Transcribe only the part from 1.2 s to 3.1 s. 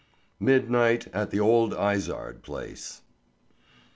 THE OLD IZARD PLACE.